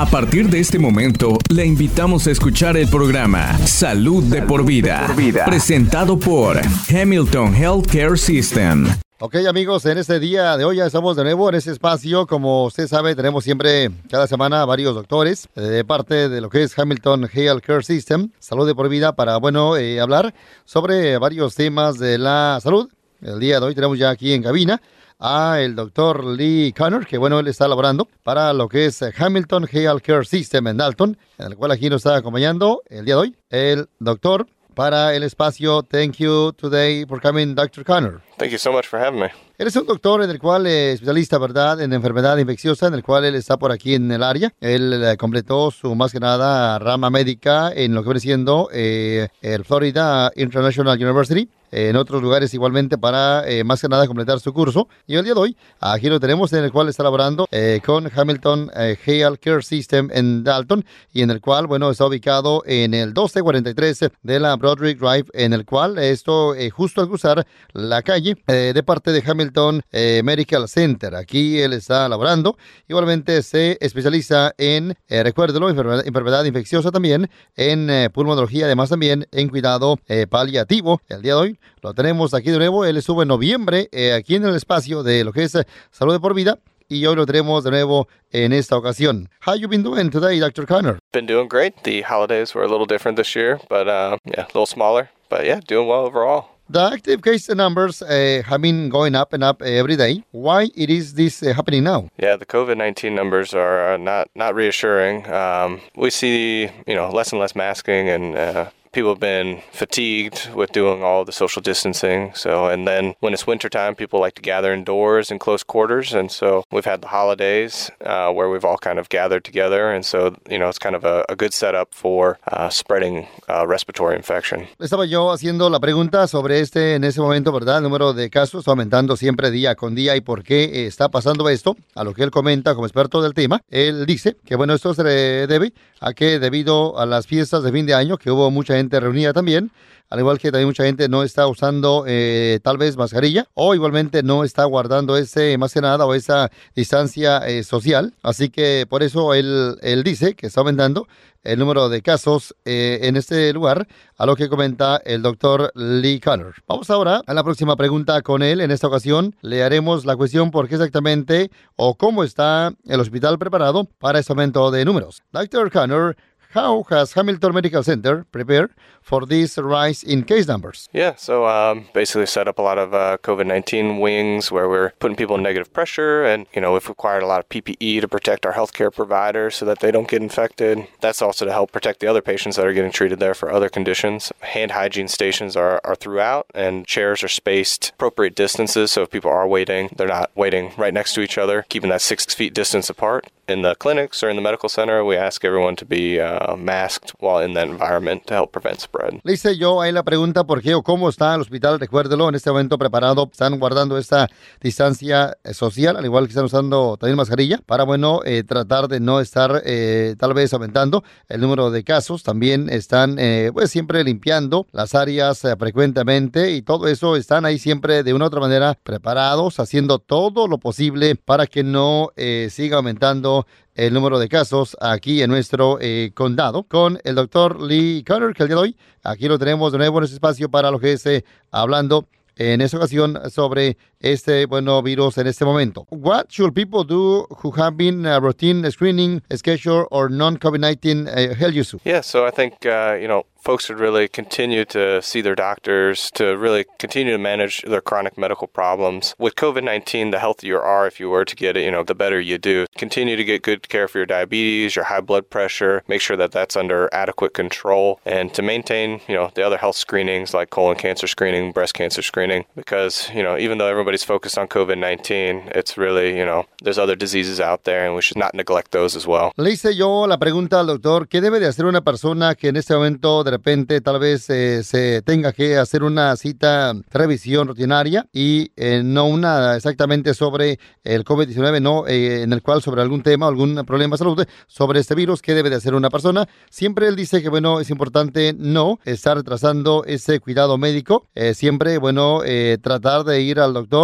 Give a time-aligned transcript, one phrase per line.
[0.00, 5.06] A partir de este momento, le invitamos a escuchar el programa Salud, de, por vida,
[5.44, 8.86] presentado por Hamilton Healthcare System.
[9.18, 12.26] Ok amigos, en este día de hoy ya estamos de nuevo en este espacio.
[12.26, 16.62] Como usted sabe, tenemos siempre cada semana varios doctores eh, de parte de lo que
[16.62, 20.32] es Hamilton Health Care System, salud de por vida, para, bueno, eh, hablar
[20.64, 22.88] sobre varios temas de la salud.
[23.20, 24.80] El día de hoy tenemos ya aquí en cabina
[25.20, 29.68] a el doctor Lee Connor, que bueno, él está laborando para lo que es Hamilton
[29.70, 33.20] Health Care System en Dalton, en el cual aquí nos está acompañando el día de
[33.20, 35.82] hoy el doctor para el espacio.
[35.82, 37.84] Thank you today for coming, Dr.
[37.84, 38.22] Connor.
[38.38, 39.30] Thank you so much for having me.
[39.58, 43.02] Él es un doctor en el cual es especialista, ¿verdad?, en enfermedad infecciosa, en el
[43.02, 44.54] cual él está por aquí en el área.
[44.58, 49.28] Él eh, completó su más que nada rama médica en lo que viene siendo eh,
[49.42, 54.52] el Florida International University en otros lugares igualmente para eh, más que nada completar su
[54.52, 54.88] curso.
[55.06, 58.10] Y el día de hoy, aquí lo tenemos en el cual está laborando eh, con
[58.14, 62.94] Hamilton eh, Health Care System en Dalton y en el cual, bueno, está ubicado en
[62.94, 68.36] el 1243 de la Broderick Drive, en el cual esto justo al cruzar la calle
[68.46, 71.14] de parte de Hamilton Medical Center.
[71.14, 72.56] Aquí él está laborando.
[72.88, 79.98] Igualmente se especializa en, recuérdelo, enfermedad, enfermedad, infecciosa también, en pulmonología, además también en cuidado
[80.28, 81.00] paliativo.
[81.08, 82.84] El día de hoy lo tenemos aquí de nuevo.
[82.84, 86.12] Él estuvo en noviembre eh, aquí en el espacio de lo que es eh, Salud
[86.12, 86.58] de por Vida.
[86.88, 89.28] Y hoy lo tenemos de nuevo en esta ocasión.
[89.46, 90.66] How you been doing today, Dr.
[90.66, 90.98] Connor?
[91.12, 91.84] Been doing great.
[91.84, 95.08] The holidays were a little different this year, but uh, yeah, a little smaller.
[95.28, 96.48] But yeah, doing well overall.
[96.68, 100.22] The active case numbers uh, have been going up and up every day.
[100.30, 102.08] Why it is this uh, happening now?
[102.16, 105.28] Yeah, the COVID nineteen numbers are not not reassuring.
[105.28, 110.50] Um, we see you know less and less masking and uh, people have been fatigued
[110.54, 112.32] with doing all the social distancing.
[112.34, 116.12] So, and then when it's wintertime, people like to gather indoors in close quarters.
[116.12, 119.90] And so we've had the holidays uh, where we've all kind of gathered together.
[119.90, 123.66] And so, you know, it's kind of a, a good setup for uh, spreading uh,
[123.66, 124.66] respiratory infection.
[124.78, 127.78] Estaba yo haciendo la pregunta sobre este, en ese momento, ¿verdad?
[127.78, 131.76] El número de casos aumentando siempre día con día y por qué está pasando esto.
[131.94, 135.02] A lo que él comenta como experto del tema, él dice que, bueno, esto se
[135.02, 138.79] debe a que debido a las fiestas de fin de año, que hubo mucha gente
[138.88, 139.70] reunida también,
[140.08, 144.22] al igual que también mucha gente no está usando eh, tal vez mascarilla o igualmente
[144.22, 148.14] no está guardando ese más que nada o esa distancia eh, social.
[148.22, 151.06] Así que por eso él, él dice que está aumentando
[151.42, 153.86] el número de casos eh, en este lugar,
[154.18, 156.54] a lo que comenta el doctor Lee Connor.
[156.66, 158.60] Vamos ahora a la próxima pregunta con él.
[158.60, 163.38] En esta ocasión le haremos la cuestión por qué exactamente o cómo está el hospital
[163.38, 165.22] preparado para este aumento de números.
[165.32, 165.70] Dr.
[165.70, 166.16] Connor
[166.52, 168.72] How has Hamilton Medical Center prepared
[169.02, 170.88] for this rise in case numbers?
[170.92, 174.90] Yeah, so um, basically set up a lot of uh, COVID 19 wings where we're
[174.98, 176.24] putting people in negative pressure.
[176.24, 179.64] And, you know, we've required a lot of PPE to protect our healthcare providers so
[179.64, 180.88] that they don't get infected.
[181.00, 183.68] That's also to help protect the other patients that are getting treated there for other
[183.68, 184.32] conditions.
[184.40, 188.90] Hand hygiene stations are, are throughout, and chairs are spaced appropriate distances.
[188.90, 192.02] So if people are waiting, they're not waiting right next to each other, keeping that
[192.02, 193.28] six feet distance apart.
[193.48, 196.56] In the clinics or in the medical center, we ask everyone to be uh, uh,
[196.56, 199.20] masked while in that environment to help prevent spread.
[199.22, 202.34] Le hice yo ahí la pregunta por qué o cómo está el hospital, recuérdelo, en
[202.34, 204.28] este momento preparado, están guardando esta
[204.60, 209.00] distancia eh, social, al igual que están usando también mascarilla, para, bueno, eh, tratar de
[209.00, 212.22] no estar eh, tal vez aumentando el número de casos.
[212.22, 217.58] También están, eh, pues, siempre limpiando las áreas eh, frecuentemente y todo eso están ahí
[217.58, 222.48] siempre de una u otra manera preparados, haciendo todo lo posible para que no eh,
[222.50, 228.04] siga aumentando el número de casos aquí en nuestro eh, condado con el doctor Lee
[228.06, 230.70] Connor, que el día de hoy aquí lo tenemos de nuevo en este espacio para
[230.70, 235.86] lo que es eh, hablando en esta ocasión sobre este bueno virus en este momento.
[235.90, 241.54] What should people do who have been uh, routine screening, schedule, or non-COVID-19 uh, health
[241.54, 241.74] use?
[241.84, 246.10] Yeah, so I think uh, you know folks should really continue to see their doctors
[246.12, 249.14] to really continue to manage their chronic medical problems.
[249.18, 251.84] With COVID 19, the healthier you are, if you were to get it, you know,
[251.84, 252.66] the better you do.
[252.76, 256.32] Continue to get good care for your diabetes, your high blood pressure, make sure that
[256.32, 260.76] that's under adequate control, and to maintain, you know, the other health screenings like colon
[260.76, 265.50] cancer screening, breast cancer screening, because, you know, even though everybody's focused on COVID 19,
[265.54, 268.96] it's really, you know, there's other diseases out there and we should not neglect those
[268.96, 269.32] as well.
[269.36, 272.56] Le hice yo la pregunta al doctor, ¿qué debe de hacer una persona que en
[272.56, 278.06] este momento de repente tal vez eh, se tenga que hacer una cita revisión rutinaria
[278.12, 283.02] y eh, no una exactamente sobre el COVID-19, no eh, en el cual sobre algún
[283.02, 286.28] tema, algún problema de salud, sobre este virus, ¿qué debe de hacer una persona?
[286.48, 292.20] Siempre él dice que, bueno, es importante no estar retrasando ese cuidado médico, siempre, bueno,
[292.62, 293.79] tratar de ir al doctor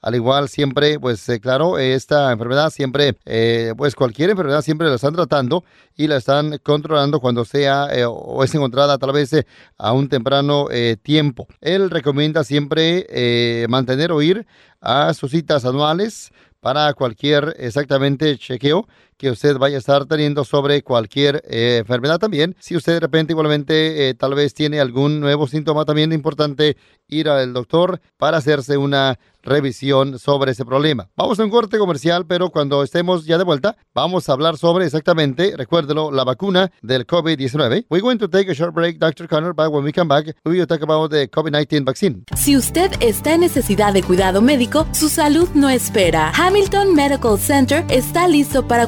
[0.00, 4.94] Al igual siempre, pues eh, claro, esta enfermedad siempre, eh, pues cualquier enfermedad siempre la
[4.94, 5.64] están tratando
[5.96, 9.34] y la están controlando cuando sea eh, o es encontrada tal vez
[9.76, 10.66] a un temprano
[11.02, 11.48] tiempo.
[11.60, 14.46] Él recomienda siempre mantener o ir
[14.80, 16.30] a sus citas anuales
[16.60, 18.86] para cualquier exactamente chequeo
[19.18, 22.56] que usted vaya a estar teniendo sobre cualquier eh, enfermedad también.
[22.60, 26.76] Si usted de repente igualmente eh, tal vez tiene algún nuevo síntoma, también es importante
[27.08, 31.08] ir al doctor para hacerse una revisión sobre ese problema.
[31.16, 34.84] Vamos a un corte comercial, pero cuando estemos ya de vuelta, vamos a hablar sobre
[34.84, 37.86] exactamente, recuérdelo, la vacuna del COVID-19.
[37.88, 39.26] We're going to take a short break, Dr.
[39.26, 42.24] Connor, but when we come back, we will talk about the COVID-19 vaccine.
[42.36, 46.32] Si usted está en necesidad de cuidado médico, su salud no espera.
[46.36, 48.86] Hamilton Medical Center está listo para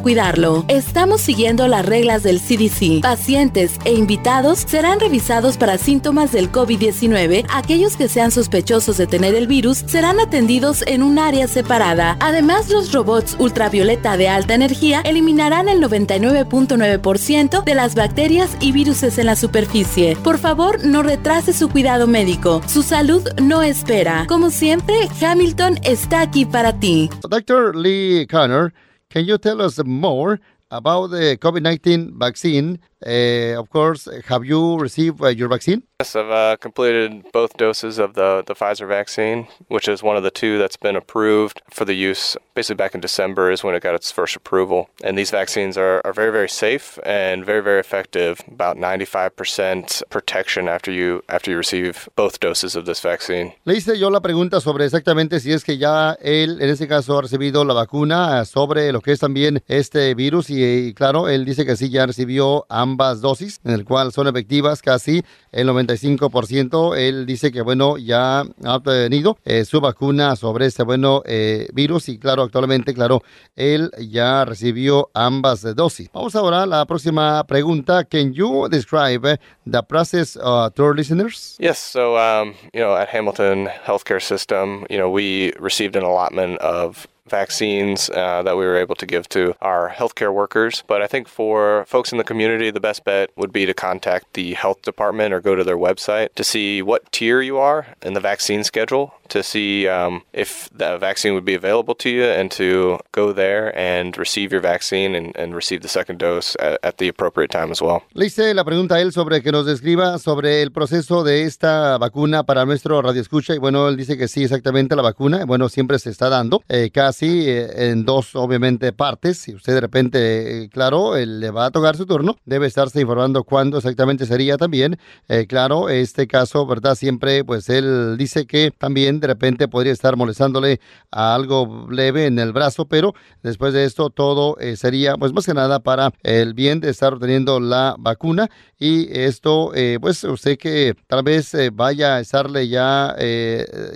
[0.69, 3.01] Estamos siguiendo las reglas del CDC.
[3.01, 7.47] Pacientes e invitados serán revisados para síntomas del COVID-19.
[7.49, 12.19] Aquellos que sean sospechosos de tener el virus serán atendidos en un área separada.
[12.21, 19.03] Además, los robots ultravioleta de alta energía eliminarán el 99.9% de las bacterias y virus
[19.03, 20.17] en la superficie.
[20.17, 22.61] Por favor, no retrase su cuidado médico.
[22.67, 24.27] Su salud no espera.
[24.29, 27.09] Como siempre, Hamilton está aquí para ti.
[27.27, 27.75] Dr.
[27.75, 28.75] Lee Connor,
[29.11, 30.41] can you tell us more
[30.71, 35.83] about the COVID-19 vaccine Uh, of course, have you received uh, your vaccine?
[36.01, 40.31] Yes, I've uh, completed both doses of the, Pfizer vaccine, which is one of the
[40.31, 42.39] two that's been approved for the use.
[42.55, 44.89] Basically, back in December is when it got its first approval.
[45.05, 48.41] And these vaccines are, are very, very safe and very, very effective.
[48.49, 53.53] About 95% protection after you after you receive both doses of this vaccine.
[53.67, 57.19] Le hice yo la pregunta sobre exactamente si es que ya él, en este caso,
[57.19, 60.49] ha recibido la vacuna sobre lo que es también este virus.
[60.49, 64.29] Y, y claro, él dice que sí, ya recibió ambas dosis, en el cual son
[64.29, 66.97] efectivas casi el 95%.
[66.97, 72.09] Él dice que, bueno, ya ha obtenido eh, su vacuna sobre este, bueno, eh, virus
[72.09, 73.23] y, claro, actualmente, claro,
[73.57, 76.11] él ya recibió ambas dosis.
[76.13, 78.05] Vamos ahora a la próxima pregunta.
[78.05, 81.57] Can you describe the process uh, to our listeners?
[81.59, 86.59] Yes, so, um, you know, at Hamilton Healthcare System, you know, we received an allotment
[86.61, 90.83] of vaccines uh, that we were able to give to our healthcare workers.
[90.87, 94.35] But I think for folks in the community, the best bet would be to contact
[94.35, 98.15] the health department or go to their website to see what tier you are in
[98.15, 102.51] the vaccine schedule to see um, if the vaccine would be available to you and
[102.51, 106.99] to go there and receive your vaccine and, and receive the second dose at, at,
[106.99, 108.03] the appropriate time as well.
[108.15, 111.99] Le hice la pregunta a él sobre que nos describa sobre el proceso de esta
[111.99, 115.69] vacuna para nuestro radio escucha y bueno, él dice que sí, exactamente la vacuna, bueno,
[115.69, 119.39] siempre se está dando eh, casi eh, en dos, obviamente, partes.
[119.39, 123.45] Si usted de repente, eh, claro, le va a tocar su turno, debe estarse informando
[123.45, 124.99] cuándo exactamente sería también.
[125.29, 126.95] Eh, claro, este caso, ¿verdad?
[126.95, 130.81] Siempre, pues él dice que también de repente podría estar molestándole
[131.11, 135.55] a algo leve en el brazo, pero después de esto todo sería, pues más que
[135.55, 138.49] nada para el bien de estar obteniendo la vacuna.
[138.79, 143.15] Y esto, pues usted que tal vez vaya a estarle ya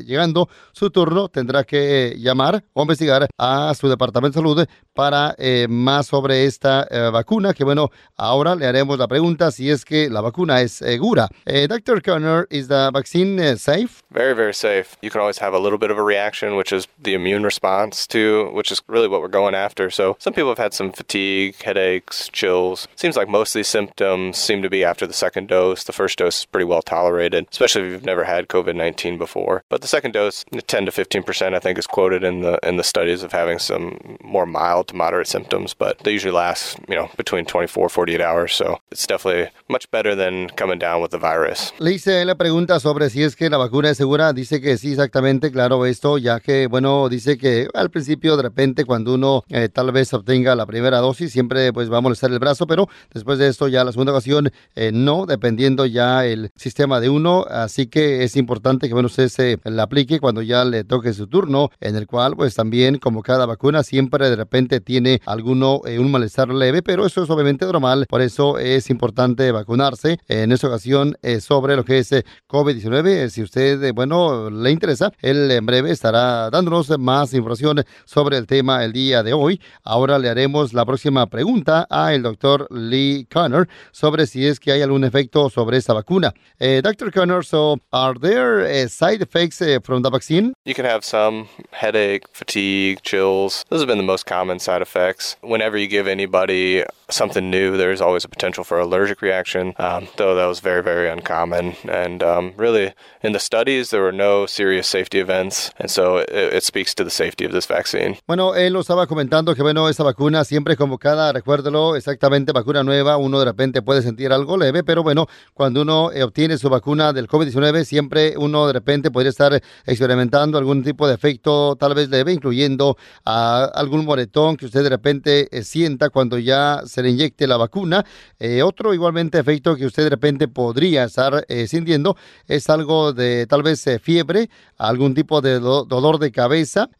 [0.05, 5.67] llegando su turno, tendrá que llamar o investigar a su departamento de salud para eh,
[5.69, 10.09] más sobre esta eh, vacuna, que bueno, ahora le haremos la pregunta si es que
[10.09, 11.29] la vacuna es segura.
[11.45, 12.03] Eh, Dr.
[12.03, 14.03] Connor, is the vaccine safe?
[14.11, 14.97] Very, very safe.
[15.15, 18.51] Can always have a little bit of a reaction, which is the immune response to,
[18.53, 19.89] which is really what we're going after.
[19.91, 22.89] So some people have had some fatigue, headaches, chills.
[22.97, 25.85] Seems like most of these symptoms seem to be after the second dose.
[25.85, 29.63] The first dose is pretty well tolerated, especially if you've never had COVID-19 before.
[29.69, 32.83] But the second dose, 10 to 15%, I think, is quoted in the in the
[32.83, 37.09] studies of having some more mild to moderate symptoms, but they usually last, you know,
[37.17, 38.53] between 24 48 hours.
[38.53, 41.73] So it's definitely much better than coming down with the virus.
[41.79, 41.95] Le
[42.25, 44.33] la pregunta sobre si es que la vacuna es segura.
[44.33, 48.87] Dice que sí, exactamente, claro, esto, ya que, bueno, dice que al principio, de repente,
[48.87, 52.39] cuando uno eh, tal vez obtenga la primera dosis, siempre pues va a molestar el
[52.39, 57.01] brazo, pero después de esto, ya la segunda ocasión, eh, no, dependiendo ya el sistema
[57.01, 57.45] de uno.
[57.51, 61.27] Así que es importante que, bueno, usted se la aplique cuando ya le toque su
[61.27, 65.99] turno, en el cual, pues también como cada vacuna, siempre de repente tiene alguno, eh,
[65.99, 70.19] un malestar leve, pero eso es obviamente normal, por eso es importante vacunarse.
[70.29, 74.94] En esta ocasión, eh, sobre lo que es eh, COVID-19, si usted, bueno, le interesa,
[75.21, 79.61] él en breve estará dándonos más información sobre el tema el día de hoy.
[79.83, 84.83] Ahora le haremos la próxima pregunta al doctor Lee Connor sobre si es que hay
[84.83, 86.33] algún efecto sobre esta vacuna.
[86.59, 87.13] Dr.
[87.13, 90.53] Connor, so are there side effects from the vaccine?
[90.65, 93.65] You can have some headache, fatigue, chills.
[93.69, 95.37] Those have been the most common side effects.
[95.43, 100.35] Whenever you give anybody something new, there's always a potential for allergic reaction, um, though
[100.35, 101.77] that was very, very uncommon.
[101.89, 105.71] And um, really, in the studies, there were no serious serious safety events.
[105.79, 108.17] And so it, it speaks to the safety of this vaccine.
[108.27, 112.83] Bueno, él lo estaba comentando que, bueno, esta vacuna siempre como cada, recuérdelo, exactamente vacuna
[112.83, 116.69] nueva, uno de repente puede sentir algo leve, pero bueno, cuando uno eh, obtiene su
[116.69, 121.95] vacuna del COVID-19, siempre uno de repente podría estar experimentando algún tipo de efecto tal
[121.95, 127.03] vez leve, incluyendo a algún moretón que usted de repente eh, sienta cuando ya se
[127.03, 128.05] le inyecte la vacuna.
[128.39, 132.17] Eh, otro igualmente efecto que usted de repente podría estar sintiendo
[132.47, 136.91] es algo de tal vez fiebre, algún tipo de dolor de cabeza,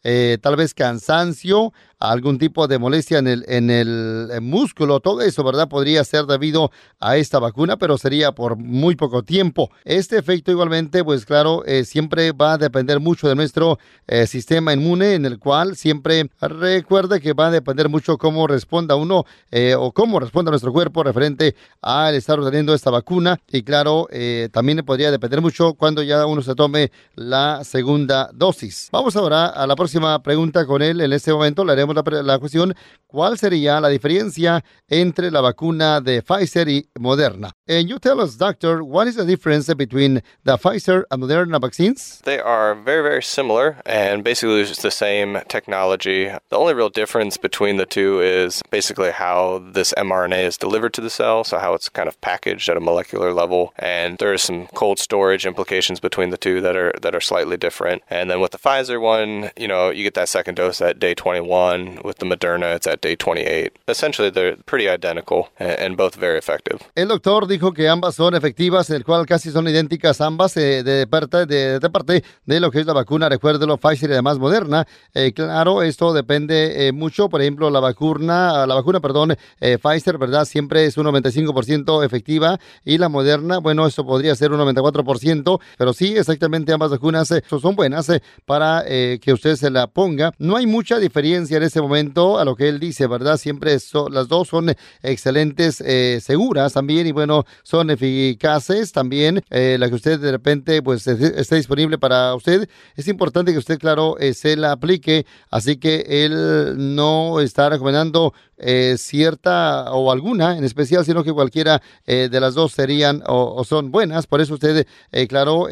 [0.41, 5.67] tal vez cansancio, algún tipo de molestia en el, en el músculo, todo eso, ¿verdad?
[5.67, 9.69] Podría ser debido a esta vacuna, pero sería por muy poco tiempo.
[9.83, 14.73] Este efecto igualmente, pues claro, eh, siempre va a depender mucho de nuestro eh, sistema
[14.73, 19.75] inmune, en el cual siempre recuerda que va a depender mucho cómo responda uno eh,
[19.77, 23.39] o cómo responda nuestro cuerpo referente al estar obteniendo esta vacuna.
[23.51, 24.07] Y claro,
[24.51, 28.89] también podría depender mucho cuando ya uno se tome la segunda dosis.
[28.91, 31.01] Vamos ahora a la próxima pregunta con él.
[31.01, 32.75] En este momento le haremos la, la cuestión,
[33.07, 37.51] ¿cuál sería la diferencia entre la vacuna de Pfizer y Moderna?
[37.67, 42.21] And you tell us, doctor, what is the difference between the Pfizer and Moderna vaccines?
[42.25, 46.25] They are very, very similar and basically it's the same technology.
[46.49, 51.01] The only real difference between the two is basically how this mRNA is delivered to
[51.01, 53.73] the cell, so how it's kind of packaged at a molecular level.
[53.77, 57.57] And there are some cold storage implications between the two that are that are slightly
[57.57, 58.01] different.
[58.09, 61.13] And then with the Pfizer one, you know, you get that second dose at day
[61.13, 61.74] 21.
[62.03, 63.71] With the Moderna, it's at day 28.
[63.87, 66.79] Essentially, they're pretty identical and both very effective.
[66.95, 71.07] El doctor dijo que ambas son efectivas, el cual casi son idénticas ambas eh, de,
[71.07, 74.87] parte, de, de, parte de lo que es la vacuna, recuérdelo, Pfizer y además Moderna.
[75.13, 80.45] Eh, claro, esto depende eh, mucho, por ejemplo, la vacuna, la vacuna, perdón, Pfizer, ¿verdad?
[80.45, 85.93] Siempre es un 95% efectiva y la Moderna, bueno, eso podría ser un 94%, pero
[85.93, 88.11] sí, exactamente ambas vacunas son buenas
[88.45, 90.31] para que usted se la ponga.
[90.37, 93.37] No hay mucha diferencia en ese momento a lo que él dice, ¿verdad?
[93.37, 93.77] Siempre
[94.11, 95.83] las dos son excelentes,
[96.23, 99.43] seguras también y bueno, son eficaces también.
[99.49, 102.69] Eh, la que usted de repente pues esté disponible para usted.
[102.95, 105.25] Es importante que usted, claro, eh, se la aplique.
[105.49, 111.81] Así que él no está recomendando eh, cierta o alguna en especial, sino que cualquiera
[112.05, 114.27] eh, de las dos serían o, son buenas.
[114.27, 115.67] Por eso usted, eh, claro,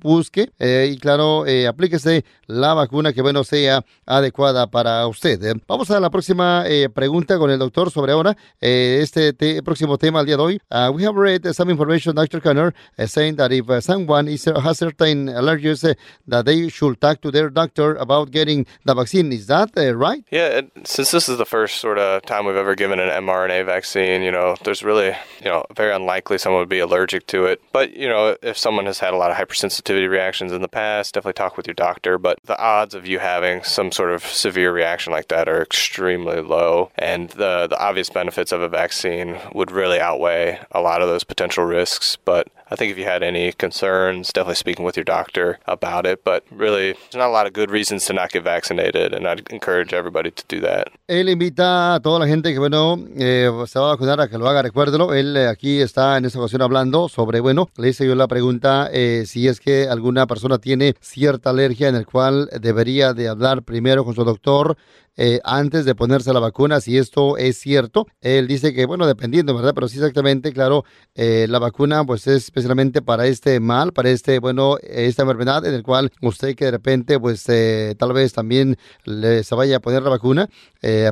[0.00, 5.40] busque y claro, aplíquese la vacuna que, bueno, sea adecuada para usted.
[5.66, 6.64] Vamos a la próxima
[6.94, 10.60] pregunta con el doctor sobre ahora este próximo tema al día de hoy.
[10.70, 12.40] Uh, we have read some information, Dr.
[12.40, 12.74] Conner,
[13.06, 17.50] saying that if uh, someone is, has certain allergies, that they should talk to their
[17.50, 19.32] doctor about getting the vaccine.
[19.32, 20.24] Is that right?
[20.30, 24.22] Yeah, since this is the first sort of time we've ever given an mRNA vaccine,
[24.22, 27.60] you know, there's really, you know, very unlikely someone would be allergic to it.
[27.72, 31.14] But, you know, if someone has had a lot of hypersensitivity reactions in the past,
[31.14, 32.18] definitely talk with your doctor.
[32.18, 36.40] But the odds of you having some sort of severe reaction like that are extremely
[36.40, 36.90] low.
[36.96, 41.24] And the, the obvious benefits of a vaccine would really outweigh a lot of those
[41.24, 42.16] potential risks.
[42.24, 46.24] But I think if you had any concerns, definitely speaking with your doctor about it.
[46.24, 49.46] But really, there's not a lot of good reasons to not get vaccinated, and I'd
[49.50, 50.88] encourage everybody to do that.
[51.06, 54.36] Él invita a toda la gente que, bueno, eh, se va a vacunar a que
[54.36, 55.14] lo haga, recuérdelo.
[55.14, 58.90] Él eh, aquí está en esta ocasión hablando sobre, bueno, le hice yo la pregunta
[58.92, 63.62] eh, si es que alguna persona tiene cierta alergia en el cual debería de hablar
[63.62, 64.76] primero con su doctor
[65.16, 68.06] eh, antes de ponerse la vacuna, si esto es cierto.
[68.20, 69.72] Él dice que, bueno, dependiendo, ¿verdad?
[69.74, 74.38] Pero sí exactamente, claro, eh, la vacuna pues es especialmente para este mal, para este,
[74.38, 78.76] bueno, esta enfermedad en el cual usted que de repente pues eh, tal vez también
[79.04, 80.48] le, se vaya a poner la vacuna,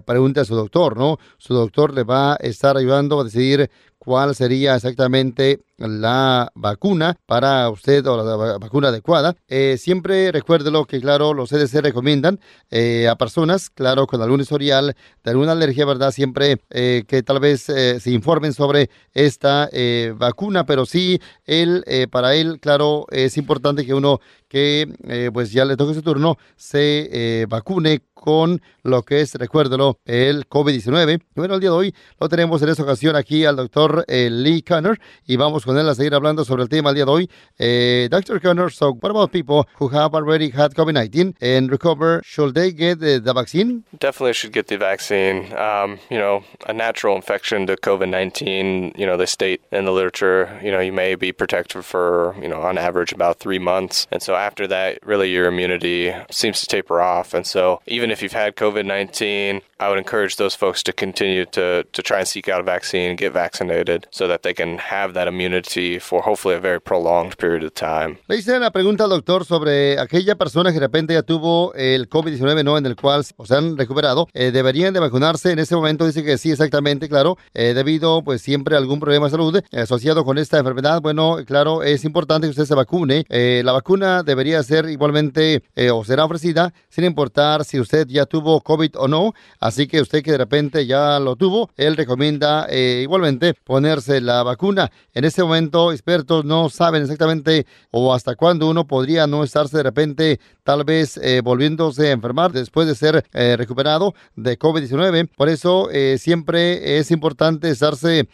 [0.04, 1.18] pregunte a su doctor, ¿no?
[1.38, 3.70] Su doctor le va a estar ayudando a decidir
[4.04, 9.34] cuál sería exactamente la vacuna para usted o la vacuna adecuada.
[9.49, 12.38] Eh, siempre recuérdelo que, claro, los CDC recomiendan
[12.70, 14.94] eh, a personas, claro, con algún historial
[15.25, 16.12] de alguna alergia, ¿verdad?
[16.12, 19.68] Siempre eh, que tal vez se informen sobre esta
[20.16, 24.20] vacuna, pero sí, él, para él, claro, es importante que uno
[24.54, 30.49] que pues ya le toque su turno se vacune con lo que es, recuérdelo, el
[30.49, 31.20] COVID-19.
[31.34, 34.99] Bueno, el día de hoy lo tenemos en esta ocasión aquí al doctor Lee Conner
[35.26, 37.30] y vamos con él a seguir hablando sobre el tema el día de hoy.
[37.58, 38.40] Eh, Dr.
[38.40, 42.23] Connor, so what about people who have already had COVID-19 and recover?
[42.25, 43.84] Should they get the, the, vaccine?
[43.99, 45.52] Definitely should get the vaccine.
[45.54, 50.58] Um, you know, a natural infection to COVID-19, you know, they state in the literature,
[50.62, 54.06] you know, you may be protected for, you know, on average about three months.
[54.11, 57.35] And so after that, really your immunity seems to taper off.
[57.35, 61.85] And so even if you've had COVID-19, I would encourage those folks to continue to,
[61.85, 65.27] to try and seek out a vaccine, get vaccinated so that they can have that
[65.29, 68.19] immunity for hopefully a very prolonged period of time.
[68.29, 72.09] Le hice la pregunta al doctor sobre aquella persona que de repente ya tuvo el
[72.09, 72.79] COVID-19, ¿no?
[72.79, 74.29] En el cual se han recuperado.
[74.35, 75.53] Eh, ¿Deberían de vacunarse?
[75.53, 77.37] En ese momento dice que sí, exactamente, claro.
[77.55, 81.01] Eh, debido, pues, siempre a algún problema de salud asociado con esta enfermedad.
[81.01, 83.25] Bueno, claro, es importante que usted se vacune.
[83.29, 85.62] Eh, la vacuna debería ser igualmente
[85.93, 89.33] o será ofrecida sin importar si usted ya tuvo COVID o no.
[89.61, 94.91] Así que usted que de repente ya lo tuvo, él recomienda igualmente ponerse la vacuna.
[95.12, 99.83] En este momento, expertos no saben exactamente o hasta cuándo uno podría no estarse de
[99.83, 105.29] repente tal vez eh, volviéndose a enfermar después de ser eh, recuperado de COVID-19.
[105.37, 108.29] Por eso eh, siempre es importante estarse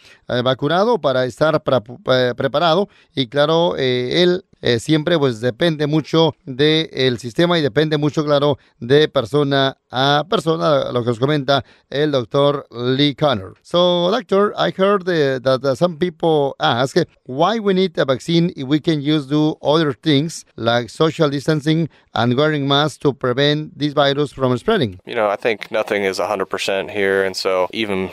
[0.44, 7.62] vacunado para estar preparado y claro, él eh, siempre pues depende mucho del sistema y
[7.62, 13.54] depende mucho, claro, de persona a persona, lo que nos comenta el doctor Lee Connor.
[13.62, 18.80] So, doctor, I heard that some people ask why we need a vaccine if we
[18.80, 24.32] can use do other things like social distancing and wearing masks to prevent this virus
[24.32, 25.00] from spreading.
[25.06, 28.10] You know, I think nothing is 100% here, and so even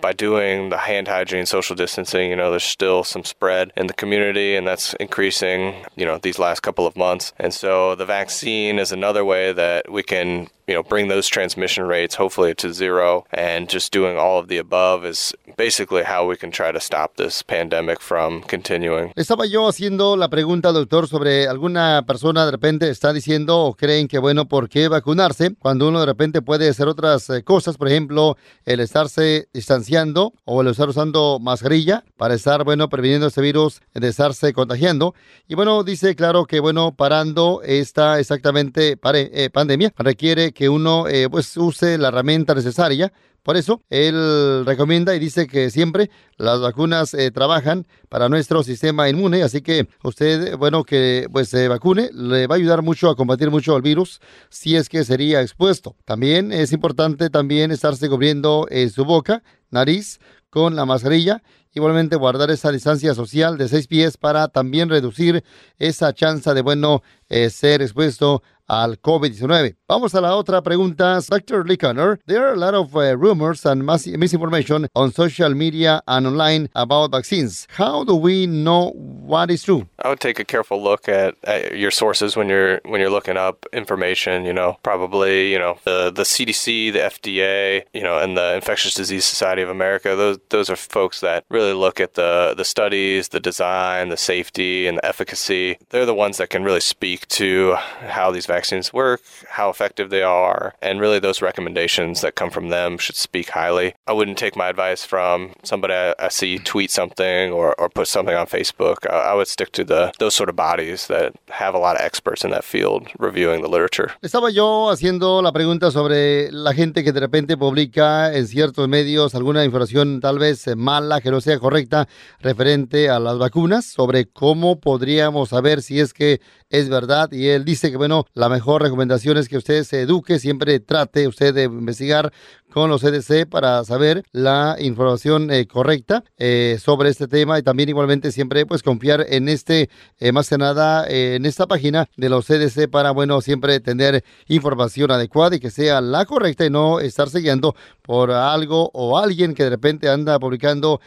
[0.00, 3.94] by doing the hand hygiene, social distancing, you know, there's still some spread in the
[3.94, 7.32] community, and that's increasing, you know, these last couple of months.
[7.38, 11.86] And so the vaccine is another way that we can you know, bring those transmission
[11.86, 13.24] rates hopefully to zero.
[13.32, 17.16] And just doing all of the above is basically how we can try to stop
[17.16, 19.12] this pandemic from continuing.
[19.16, 24.06] Estaba yo haciendo la pregunta, doctor, sobre alguna persona de repente está diciendo o creen
[24.06, 25.56] que, bueno, ¿por qué vacunarse?
[25.58, 30.60] Cuando uno de repente puede hacer otras eh, cosas, por ejemplo, el estarse distanciando o
[30.60, 35.14] el estar usando mascarilla para estar, bueno, previniendo este virus de estarse contagiando.
[35.48, 40.68] Y bueno, dice, claro, que, bueno, parando esta exactamente pare, eh, pandemia requiere que que
[40.68, 43.14] uno eh, pues use la herramienta necesaria.
[43.42, 49.08] Por eso, él recomienda y dice que siempre las vacunas eh, trabajan para nuestro sistema
[49.08, 53.16] inmune, así que usted, bueno, que pues se vacune, le va a ayudar mucho a
[53.16, 55.96] combatir mucho el virus si es que sería expuesto.
[56.04, 60.18] También es importante también estarse cubriendo eh, su boca, nariz
[60.50, 65.44] con la mascarilla Igualmente guardar esa distancia social de seis pies para también reducir
[65.78, 69.76] esa chance de, bueno, ser expuesto al COVID-19.
[69.88, 71.18] Vamos a la otra pregunta.
[71.28, 71.64] Dr.
[71.66, 76.28] Lee Connor, there are a lot of uh, rumors and misinformation on social media and
[76.28, 77.66] online about vaccines.
[77.70, 79.88] How do we know what is true?
[79.98, 83.36] I would take a careful look at, at, your sources when you're when you're looking
[83.36, 84.44] up information.
[84.44, 88.94] You know, probably you know the the CDC, the FDA, you know, and the Infectious
[88.94, 90.14] Disease Society of America.
[90.14, 94.86] Those those are folks that really look at the the studies, the design, the safety,
[94.86, 95.78] and the efficacy.
[95.88, 97.74] They're the ones that can really speak to
[98.06, 99.22] how these vaccines vaccines work,
[99.58, 103.94] how effective they are, and really those recommendations that come from them should speak highly.
[104.06, 108.06] I wouldn't take my advice from somebody I, I see tweet something or, or put
[108.06, 108.98] something on Facebook.
[109.08, 112.02] I, I, would stick to the those sort of bodies that have a lot of
[112.02, 114.08] experts in that field reviewing the literature.
[114.22, 119.34] Estaba yo haciendo la pregunta sobre la gente que de repente publica en ciertos medios
[119.34, 122.08] alguna información tal vez mala, que no sea correcta,
[122.40, 127.30] referente a las vacunas, sobre cómo podríamos saber si es que es verdad.
[127.32, 131.26] Y él dice que, bueno, la mejor recomendación es que usted se eduque, siempre trate
[131.26, 132.32] usted de investigar
[132.70, 137.88] con los CDC para saber la información eh, correcta eh, sobre este tema y también
[137.88, 142.46] igualmente siempre pues confiar en este, eh, más que nada, en esta página de los
[142.46, 147.28] CDC para, bueno, siempre tener información adecuada y que sea la correcta y no estar
[147.28, 151.00] siguiendo por algo o alguien que de repente anda publicando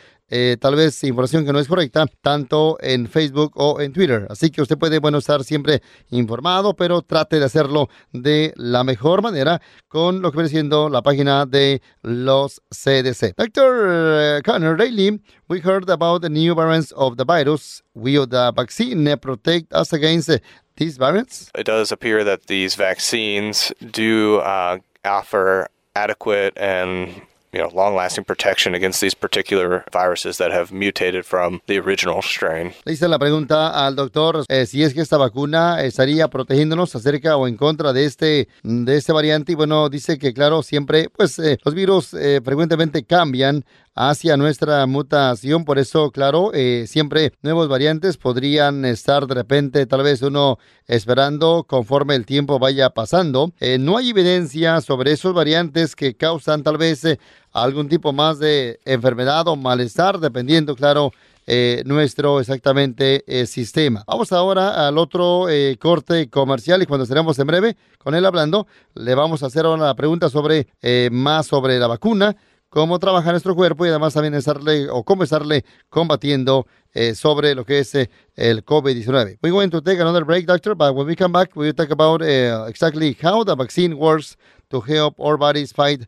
[0.60, 4.26] tal vez información que no es correcta, tanto en Facebook o en Twitter.
[4.32, 9.22] Así que usted puede, bueno, estar siempre informado, pero trate de hacerlo de la mejor
[9.22, 13.36] manera con lo que viene siendo la página de los CDC.
[13.38, 13.88] Dr.
[13.88, 17.82] Eh, Connor Daly, we heard about the new variants of the virus.
[17.94, 20.30] Will the vaccine protect us against
[20.76, 21.52] these variants?
[21.56, 27.22] It does appear that these vaccines do uh, offer adequate and
[27.54, 32.74] you know, long-lasting protection against these particular viruses that have mutated from the original strain.
[32.86, 37.38] Le hice la pregunta al doctor eh, si es que esta vacuna estaría protegiéndonos acerca
[37.38, 41.38] o en contra de este de este variante y bueno dice que claro siempre pues
[41.40, 43.64] eh, los virus eh, frecuentemente cambian
[43.96, 45.66] hacia nuestra mutación.
[45.66, 51.66] Por eso, claro, eh, siempre nuevos variantes podrían estar de repente, tal vez uno esperando
[51.68, 53.52] conforme el tiempo vaya pasando.
[53.60, 57.20] Eh, no hay evidencia sobre esos variantes que causan tal vez eh,
[57.52, 61.12] algún tipo más de enfermedad o malestar, dependiendo, claro,
[61.84, 64.06] nuestro exactamente sistema.
[64.08, 69.14] Vamos ahora al otro corte comercial y cuando estaremos en breve con él hablando, le
[69.14, 70.68] vamos a hacer una pregunta sobre
[71.12, 72.38] más sobre la vacuna
[72.74, 75.24] cómo trabaja nuestro cuerpo y además también estarle o cómo
[75.90, 79.38] combatiendo eh, sobre lo que es eh, el COVID-19.
[79.44, 82.24] We're going to take another break, doctor, but when we come back, we'll talk about
[82.24, 84.38] uh, exactly how the vaccine works
[84.72, 86.08] to help our bodies fight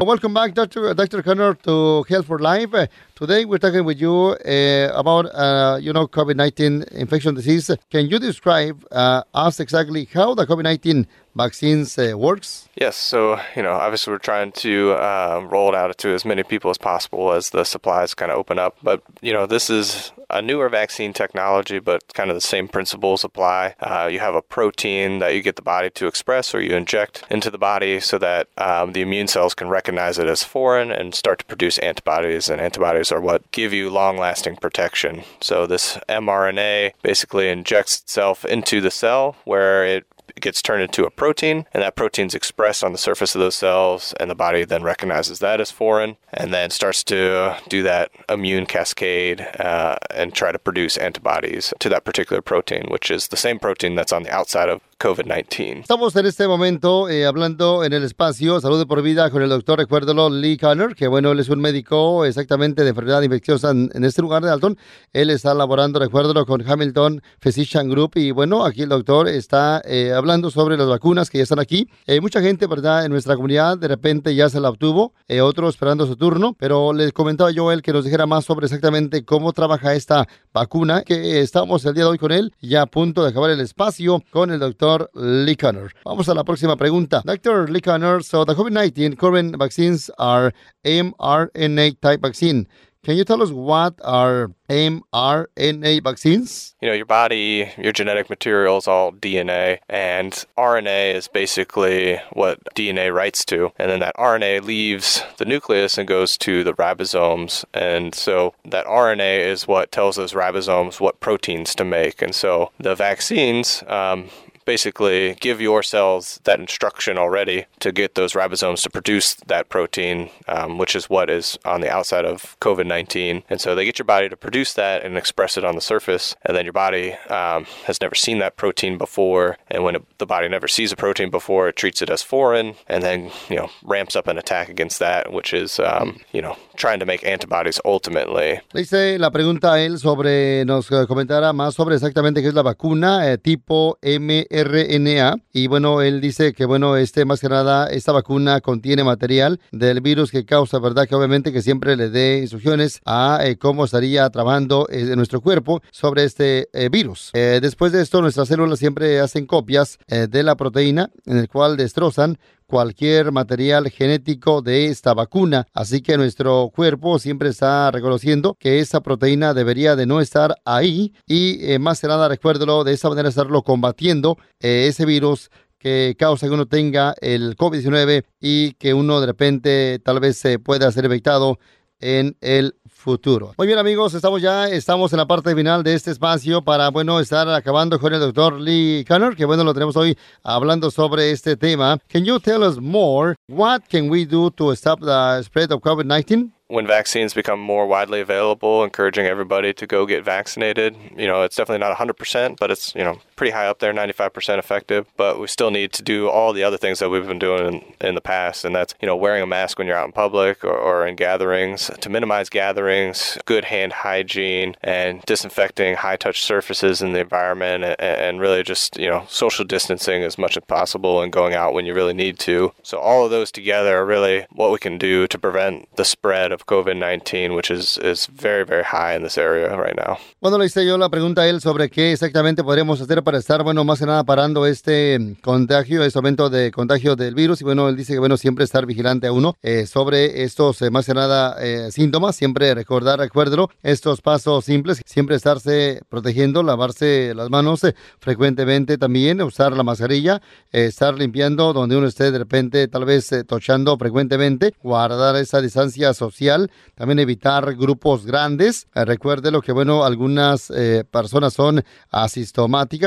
[0.00, 0.92] Welcome back, Dr.
[0.92, 1.22] Dr.
[1.22, 2.74] Connor, to Health for Life.
[3.16, 7.70] Today we're talking with you uh, about, uh, you know, COVID-19 infection disease.
[7.88, 12.68] Can you describe uh, us exactly how the COVID-19 vaccines uh, works?
[12.74, 12.96] Yes.
[12.96, 16.70] So, you know, obviously we're trying to uh, roll it out to as many people
[16.70, 18.76] as possible as the supplies kind of open up.
[18.82, 23.24] But, you know, this is a newer vaccine technology, but kind of the same principles
[23.24, 23.74] apply.
[23.80, 27.22] Uh, you have a protein that you get the body to express or you inject
[27.30, 31.14] into the body so that um, the immune cells can recognize it as foreign and
[31.14, 32.48] start to produce antibodies.
[32.48, 35.22] And antibodies are what give you long lasting protection.
[35.40, 40.06] So, this mRNA basically injects itself into the cell where it
[40.40, 43.54] gets turned into a protein, and that protein is expressed on the surface of those
[43.54, 48.10] cells, and the body then recognizes that as foreign, and then starts to do that
[48.28, 53.36] immune cascade uh, and try to produce antibodies to that particular protein, which is the
[53.36, 55.80] same protein that's on the outside of COVID-19.
[55.80, 59.50] Estamos en este momento eh, hablando en el espacio Salud de por Vida con el
[59.50, 64.02] doctor, recuérdalo, Lee Conner, que bueno, él es un médico exactamente de enfermedad infecciosa en,
[64.02, 64.78] este lugar de Alton.
[65.12, 68.12] Él está laborando, recuérdalo, con Hamilton Physician Group.
[68.14, 71.86] Y bueno, aquí el doctor está eh, hablando sobre las vacunas que ya están aquí.
[72.06, 73.04] Eh, mucha gente, ¿verdad?
[73.04, 75.12] En nuestra comunidad de repente ya se la obtuvo,
[75.42, 76.56] otros esperando su turno.
[76.58, 81.02] Pero les comentaba yo él que nos dijera más sobre exactamente cómo trabaja esta vacuna,
[81.02, 84.22] que estamos el día de hoy con él, ya a punto de acabar el espacio
[84.30, 85.90] con el doctor Lee Conner.
[86.04, 87.22] Vamos a la próxima pregunta.
[87.24, 87.68] Dr.
[87.68, 90.52] Lee Conner, so the COVID-19 current vaccines are
[90.84, 92.66] mRNA type vaccine.
[93.04, 96.74] Can you tell us what are mRNA vaccines?
[96.80, 102.64] You know, your body, your genetic material is all DNA, and RNA is basically what
[102.74, 103.72] DNA writes to.
[103.78, 107.66] And then that RNA leaves the nucleus and goes to the ribosomes.
[107.74, 112.22] And so that RNA is what tells those ribosomes what proteins to make.
[112.22, 114.30] And so the vaccines, um,
[114.64, 120.30] basically give your cells that instruction already to get those ribosomes to produce that protein,
[120.48, 123.42] um, which is what is on the outside of COVID 19.
[123.48, 126.34] And so they get your body to produce that and express it on the surface.
[126.44, 129.58] And then your body um, has never seen that protein before.
[129.68, 132.74] And when it, the body never sees a protein before, it treats it as foreign
[132.86, 136.56] and then, you know, ramps up an attack against that, which is, um, you know,
[136.76, 138.60] trying to make antibodies ultimately.
[138.72, 143.38] Dice la pregunta él sobre, nos comentará más sobre exactamente qué es la vacuna eh,
[143.38, 145.36] tipo M RNA.
[145.52, 150.00] Y bueno, él dice que, bueno, este más que nada, esta vacuna contiene material del
[150.00, 151.06] virus que causa, ¿verdad?
[151.08, 155.82] Que obviamente que siempre le dé instrucciones a eh, cómo estaría trabajando eh, nuestro cuerpo
[155.90, 157.30] sobre este eh, virus.
[157.32, 161.48] Eh, después de esto, nuestras células siempre hacen copias eh, de la proteína en el
[161.48, 165.66] cual destrozan cualquier material genético de esta vacuna.
[165.72, 171.12] Así que nuestro cuerpo siempre está reconociendo que esa proteína debería de no estar ahí
[171.26, 176.16] y eh, más que nada recuérdelo de esa manera estarlo combatiendo eh, ese virus que
[176.18, 180.90] causa que uno tenga el COVID-19 y que uno de repente tal vez se pueda
[180.90, 181.58] ser infectado
[182.04, 183.54] en el futuro.
[183.56, 187.18] Muy bien amigos, estamos ya, estamos en la parte final de este espacio para, bueno,
[187.18, 191.56] estar acabando con el doctor Lee Conner, que bueno, lo tenemos hoy hablando sobre este
[191.56, 191.98] tema.
[192.08, 193.36] Can you tell us more?
[193.48, 196.50] What can we do to stop the spread of COVID-19?
[196.68, 200.96] when vaccines become more widely available, encouraging everybody to go get vaccinated.
[201.16, 204.58] You know, it's definitely not 100%, but it's, you know, pretty high up there, 95%
[204.58, 205.06] effective.
[205.16, 207.66] But we still need to do all the other things that we've been doing
[208.00, 208.64] in, in the past.
[208.64, 211.16] And that's, you know, wearing a mask when you're out in public or, or in
[211.16, 217.84] gatherings to minimize gatherings, good hand hygiene, and disinfecting high touch surfaces in the environment,
[217.84, 221.74] and, and really just, you know, social distancing as much as possible and going out
[221.74, 222.72] when you really need to.
[222.82, 226.52] So all of those together are really what we can do to prevent the spread
[226.52, 230.18] of COVID-19, which is, is very, very high in this area right now.
[230.40, 233.64] Bueno, le hice yo la pregunta a él sobre qué exactamente podríamos hacer para estar,
[233.64, 237.60] bueno, más que nada parando este contagio, este aumento de contagio del virus.
[237.62, 240.90] Y bueno, él dice que, bueno, siempre estar vigilante a uno eh, sobre estos, eh,
[240.90, 242.36] más que nada, eh, síntomas.
[242.36, 245.02] Siempre recordar, recuérdelo, estos pasos simples.
[245.06, 247.80] Siempre estarse protegiendo, lavarse las manos
[248.20, 253.96] frecuentemente también, usar la mascarilla, estar limpiando donde uno esté de repente, tal vez tochando
[253.96, 258.86] frecuentemente, guardar esa distancia social, también evitar grupos grandes.
[258.94, 260.70] recuerde lo que, bueno, algunas
[261.10, 261.82] personas son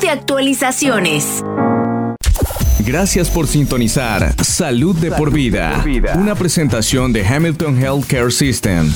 [0.01, 1.43] de actualizaciones.
[2.85, 5.83] Gracias por sintonizar Salud de por vida,
[6.15, 8.91] una presentación de Hamilton Healthcare System.